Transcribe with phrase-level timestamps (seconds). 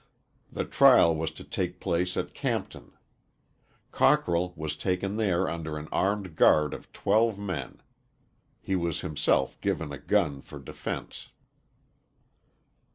[0.51, 2.93] The trial was to take place at Campton.
[3.91, 7.83] Cockrell was taken there under an armed guard of twelve men.
[8.61, 11.29] He was himself given a gun for defence.